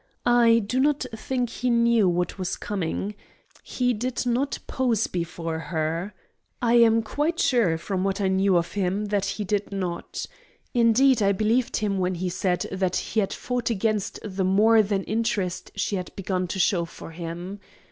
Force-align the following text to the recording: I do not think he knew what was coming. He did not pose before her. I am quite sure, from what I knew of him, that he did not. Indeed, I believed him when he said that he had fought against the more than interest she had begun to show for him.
I 0.25 0.57
do 0.65 0.79
not 0.79 1.05
think 1.15 1.51
he 1.51 1.69
knew 1.69 2.09
what 2.09 2.39
was 2.39 2.55
coming. 2.55 3.13
He 3.61 3.93
did 3.93 4.25
not 4.25 4.57
pose 4.65 5.05
before 5.05 5.59
her. 5.59 6.15
I 6.59 6.73
am 6.79 7.03
quite 7.03 7.39
sure, 7.39 7.77
from 7.77 8.03
what 8.03 8.19
I 8.19 8.27
knew 8.27 8.57
of 8.57 8.71
him, 8.71 9.05
that 9.05 9.25
he 9.25 9.43
did 9.43 9.71
not. 9.71 10.25
Indeed, 10.73 11.21
I 11.21 11.33
believed 11.33 11.77
him 11.77 11.99
when 11.99 12.15
he 12.15 12.29
said 12.29 12.65
that 12.71 12.95
he 12.95 13.19
had 13.19 13.31
fought 13.31 13.69
against 13.69 14.17
the 14.23 14.43
more 14.43 14.81
than 14.81 15.03
interest 15.03 15.69
she 15.75 15.97
had 15.97 16.11
begun 16.15 16.47
to 16.47 16.57
show 16.57 16.85
for 16.85 17.11
him. 17.11 17.59